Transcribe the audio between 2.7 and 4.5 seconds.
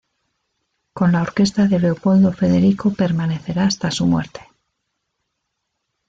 permanecerá hasta su muerte.